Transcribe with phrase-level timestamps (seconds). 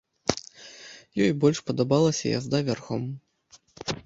[1.25, 3.03] Ёй больш падабалася язда вярхом.